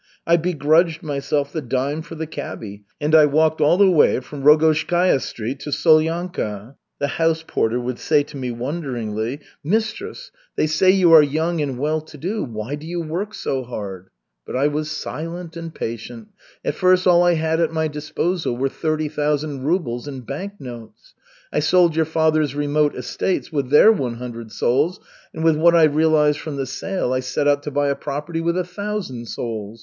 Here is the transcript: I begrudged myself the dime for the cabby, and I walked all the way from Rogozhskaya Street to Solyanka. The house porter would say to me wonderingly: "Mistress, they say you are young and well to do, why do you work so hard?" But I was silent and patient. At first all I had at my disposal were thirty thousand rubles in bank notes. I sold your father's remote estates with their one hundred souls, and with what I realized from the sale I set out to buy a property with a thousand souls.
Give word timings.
I 0.25 0.35
begrudged 0.35 1.03
myself 1.03 1.53
the 1.53 1.61
dime 1.61 2.01
for 2.01 2.15
the 2.15 2.25
cabby, 2.25 2.85
and 2.99 3.13
I 3.13 3.27
walked 3.27 3.61
all 3.61 3.77
the 3.77 3.91
way 3.91 4.19
from 4.19 4.41
Rogozhskaya 4.41 5.21
Street 5.21 5.59
to 5.59 5.69
Solyanka. 5.69 6.75
The 6.97 7.07
house 7.07 7.43
porter 7.45 7.79
would 7.79 7.99
say 7.99 8.23
to 8.23 8.35
me 8.35 8.49
wonderingly: 8.49 9.41
"Mistress, 9.63 10.31
they 10.55 10.65
say 10.65 10.89
you 10.89 11.11
are 11.13 11.21
young 11.21 11.61
and 11.61 11.77
well 11.77 12.01
to 12.01 12.17
do, 12.17 12.43
why 12.43 12.73
do 12.73 12.87
you 12.87 12.99
work 12.99 13.35
so 13.35 13.61
hard?" 13.63 14.09
But 14.43 14.55
I 14.55 14.65
was 14.69 14.89
silent 14.89 15.55
and 15.55 15.71
patient. 15.71 16.29
At 16.65 16.73
first 16.73 17.05
all 17.05 17.21
I 17.21 17.35
had 17.35 17.59
at 17.59 17.71
my 17.71 17.87
disposal 17.87 18.57
were 18.57 18.69
thirty 18.69 19.07
thousand 19.07 19.65
rubles 19.65 20.07
in 20.07 20.21
bank 20.21 20.53
notes. 20.59 21.13
I 21.53 21.59
sold 21.59 21.95
your 21.95 22.05
father's 22.05 22.55
remote 22.55 22.95
estates 22.95 23.51
with 23.51 23.69
their 23.69 23.91
one 23.91 24.15
hundred 24.15 24.51
souls, 24.51 24.99
and 25.31 25.43
with 25.43 25.57
what 25.57 25.75
I 25.75 25.83
realized 25.83 26.39
from 26.39 26.55
the 26.55 26.65
sale 26.65 27.13
I 27.13 27.19
set 27.19 27.47
out 27.47 27.61
to 27.61 27.69
buy 27.71 27.89
a 27.89 27.95
property 27.95 28.41
with 28.41 28.57
a 28.57 28.63
thousand 28.63 29.27
souls. 29.27 29.79